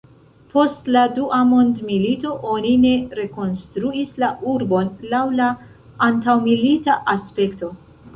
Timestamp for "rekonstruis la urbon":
3.19-4.89